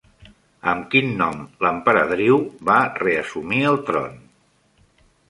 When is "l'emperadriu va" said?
1.65-2.79